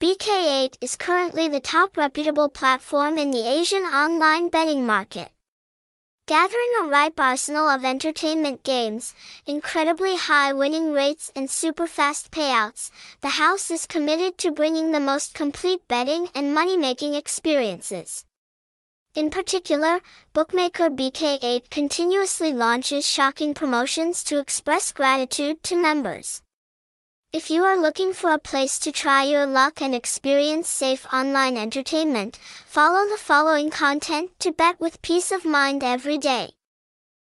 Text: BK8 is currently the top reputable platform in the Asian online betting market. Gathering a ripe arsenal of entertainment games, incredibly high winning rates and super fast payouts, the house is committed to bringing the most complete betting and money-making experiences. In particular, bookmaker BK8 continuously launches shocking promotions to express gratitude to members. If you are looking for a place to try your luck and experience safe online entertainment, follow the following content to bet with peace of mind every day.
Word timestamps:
BK8 0.00 0.78
is 0.80 0.96
currently 0.96 1.46
the 1.46 1.60
top 1.60 1.94
reputable 1.94 2.48
platform 2.48 3.18
in 3.18 3.30
the 3.30 3.46
Asian 3.46 3.82
online 3.82 4.48
betting 4.48 4.86
market. 4.86 5.28
Gathering 6.26 6.72
a 6.80 6.86
ripe 6.86 7.20
arsenal 7.20 7.68
of 7.68 7.84
entertainment 7.84 8.62
games, 8.64 9.12
incredibly 9.44 10.16
high 10.16 10.54
winning 10.54 10.94
rates 10.94 11.30
and 11.36 11.50
super 11.50 11.86
fast 11.86 12.30
payouts, 12.30 12.90
the 13.20 13.36
house 13.36 13.70
is 13.70 13.84
committed 13.84 14.38
to 14.38 14.50
bringing 14.50 14.92
the 14.92 15.00
most 15.00 15.34
complete 15.34 15.86
betting 15.86 16.28
and 16.34 16.54
money-making 16.54 17.12
experiences. 17.14 18.24
In 19.14 19.28
particular, 19.28 20.00
bookmaker 20.32 20.88
BK8 20.88 21.68
continuously 21.68 22.54
launches 22.54 23.06
shocking 23.06 23.52
promotions 23.52 24.24
to 24.24 24.38
express 24.38 24.92
gratitude 24.92 25.62
to 25.64 25.76
members. 25.76 26.40
If 27.32 27.48
you 27.48 27.62
are 27.62 27.80
looking 27.80 28.12
for 28.12 28.32
a 28.32 28.40
place 28.40 28.76
to 28.80 28.90
try 28.90 29.22
your 29.22 29.46
luck 29.46 29.80
and 29.80 29.94
experience 29.94 30.68
safe 30.68 31.06
online 31.12 31.56
entertainment, 31.56 32.40
follow 32.66 33.08
the 33.08 33.16
following 33.16 33.70
content 33.70 34.32
to 34.40 34.50
bet 34.50 34.80
with 34.80 35.00
peace 35.00 35.30
of 35.30 35.44
mind 35.44 35.84
every 35.84 36.18
day. 36.18 36.54